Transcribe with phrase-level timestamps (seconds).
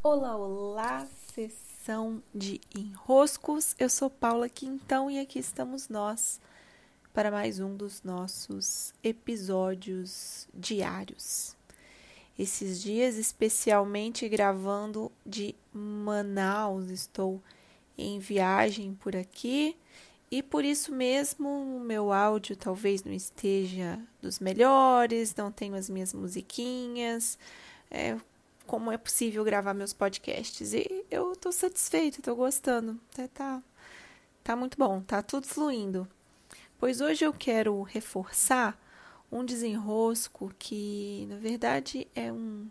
[0.00, 3.74] Olá, olá, sessão de enroscos.
[3.80, 6.40] Eu sou Paula Quintão e aqui estamos nós
[7.12, 11.56] para mais um dos nossos episódios diários.
[12.38, 17.42] Esses dias, especialmente gravando de Manaus, estou
[17.98, 19.76] em viagem por aqui
[20.30, 25.90] e por isso mesmo o meu áudio talvez não esteja dos melhores, não tenho as
[25.90, 27.36] minhas musiquinhas.
[27.90, 28.16] É,
[28.68, 30.74] como é possível gravar meus podcasts.
[30.74, 33.00] E eu tô satisfeita, tô gostando.
[33.32, 33.62] Tá,
[34.44, 36.06] tá muito bom, tá tudo fluindo.
[36.78, 38.78] Pois hoje eu quero reforçar
[39.32, 42.68] um desenrosco que, na verdade, é um.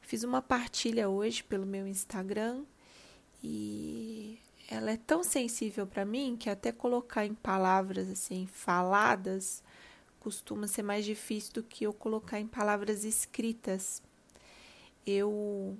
[0.00, 2.64] Fiz uma partilha hoje pelo meu Instagram
[3.42, 9.62] e ela é tão sensível para mim que até colocar em palavras assim faladas
[10.18, 14.02] costuma ser mais difícil do que eu colocar em palavras escritas
[15.06, 15.76] eu,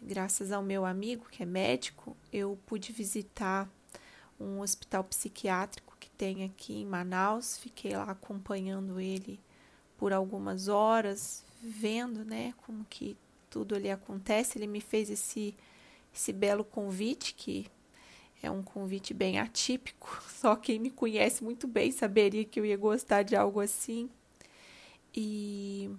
[0.00, 3.68] graças ao meu amigo que é médico, eu pude visitar
[4.40, 7.58] um hospital psiquiátrico que tem aqui em Manaus.
[7.58, 9.40] Fiquei lá acompanhando ele
[9.96, 13.16] por algumas horas, vendo, né, como que
[13.50, 14.58] tudo ali acontece.
[14.58, 15.54] Ele me fez esse
[16.14, 17.66] esse belo convite que
[18.42, 20.22] é um convite bem atípico.
[20.28, 24.08] Só quem me conhece muito bem saberia que eu ia gostar de algo assim.
[25.14, 25.90] E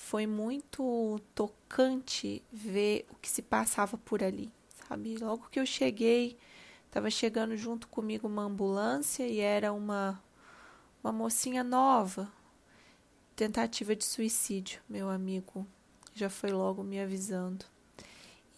[0.00, 4.50] foi muito tocante ver o que se passava por ali,
[4.88, 5.16] sabe?
[5.18, 6.38] Logo que eu cheguei,
[6.86, 10.20] estava chegando junto comigo uma ambulância e era uma
[11.04, 12.30] uma mocinha nova,
[13.36, 15.66] tentativa de suicídio, meu amigo
[16.14, 17.64] já foi logo me avisando.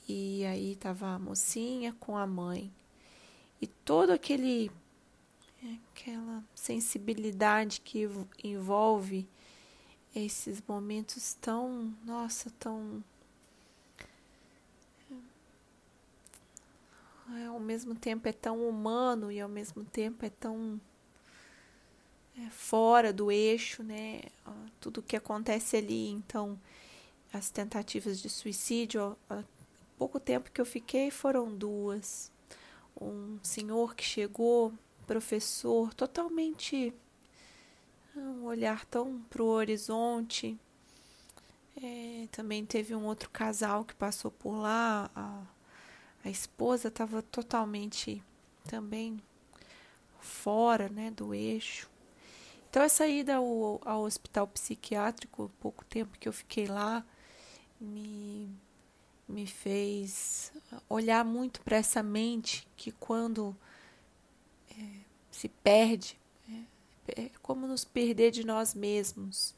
[0.08, 2.72] E aí tava a mocinha com a mãe.
[3.60, 4.70] E todo aquele
[5.92, 8.08] aquela sensibilidade que
[8.42, 9.28] envolve
[10.14, 13.02] esses momentos tão, nossa, tão
[17.34, 20.80] é, ao mesmo tempo é tão humano e ao mesmo tempo é tão
[22.39, 24.23] é, fora do eixo, né?
[24.80, 26.58] Tudo que acontece ali, então
[27.33, 29.42] as tentativas de suicídio, há
[29.96, 32.30] pouco tempo que eu fiquei foram duas.
[33.00, 34.73] Um senhor que chegou,
[35.06, 36.92] professor, totalmente
[38.17, 40.58] um olhar tão pro horizonte.
[41.83, 45.11] É, também teve um outro casal que passou por lá.
[45.14, 45.42] A,
[46.24, 48.23] a esposa estava totalmente
[48.68, 49.20] também
[50.20, 51.90] fora né, do eixo.
[52.70, 57.05] Então, essa ida ao, ao hospital psiquiátrico, pouco tempo que eu fiquei lá,
[57.79, 58.48] me,
[59.29, 60.52] me fez
[60.89, 63.55] olhar muito para essa mente que, quando
[64.70, 65.00] é,
[65.30, 66.18] se perde,
[67.08, 69.55] é como nos perder de nós mesmos.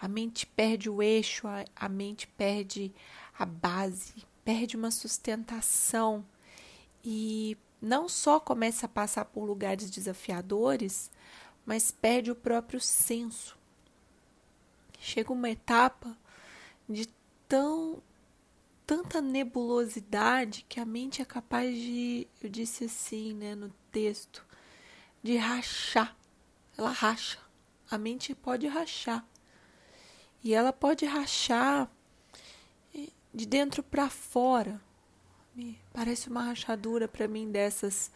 [0.00, 2.92] A mente perde o eixo, a, a mente perde
[3.38, 6.24] a base, perde uma sustentação
[7.04, 11.10] e não só começa a passar por lugares desafiadores,
[11.66, 13.56] mas perde o próprio senso.
[14.98, 16.16] Chega uma etapa
[16.88, 17.08] de
[17.48, 18.02] tão
[18.86, 24.44] tanta nebulosidade que a mente é capaz de, eu disse assim, né, no texto,
[25.22, 26.14] de rachar
[26.76, 27.38] ela racha.
[27.90, 29.24] A mente pode rachar.
[30.42, 31.90] E ela pode rachar
[33.32, 34.80] de dentro para fora.
[35.92, 38.10] Parece uma rachadura para mim dessas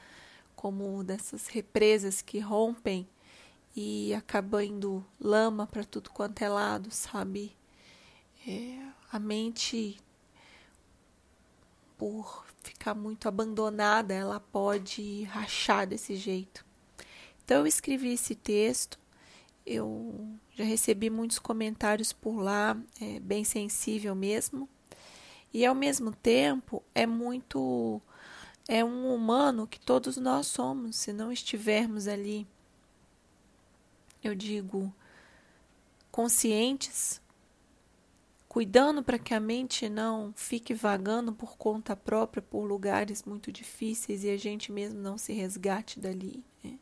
[0.54, 3.08] como dessas represas que rompem
[3.76, 7.56] e acaba indo lama para tudo quanto é lado, sabe?
[8.46, 8.80] É,
[9.12, 10.00] a mente
[11.96, 16.64] por ficar muito abandonada, ela pode rachar desse jeito.
[17.48, 18.98] Então eu escrevi esse texto,
[19.64, 24.69] eu já recebi muitos comentários por lá, é bem sensível mesmo.
[25.50, 28.03] E ao mesmo tempo é muito
[28.69, 32.47] é um humano que todos nós somos, se não estivermos ali,
[34.22, 34.94] eu digo,
[36.10, 37.19] conscientes,
[38.47, 44.23] cuidando para que a mente não fique vagando por conta própria por lugares muito difíceis
[44.23, 46.44] e a gente mesmo não se resgate dali.
[46.62, 46.78] Né?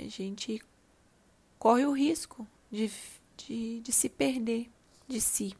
[0.00, 0.62] A gente
[1.58, 2.90] corre o risco de,
[3.36, 4.70] de, de se perder
[5.06, 5.54] de si.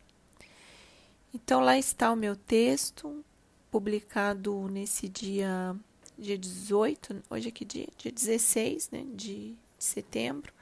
[1.35, 3.25] Então, lá está o meu texto,
[3.71, 5.77] publicado nesse dia,
[6.19, 7.89] dia 18, hoje é que dia?
[7.97, 10.53] Dia 16 né, de, de setembro.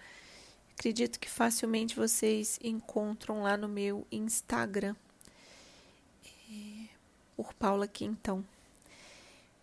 [0.76, 4.94] Acredito que facilmente vocês encontram lá no meu Instagram,
[6.24, 6.88] é,
[7.36, 8.44] por Paula Quintão.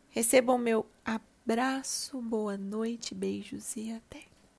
[0.10, 4.35] Recebam meu abraço Abraço, boa noite, beijos e até.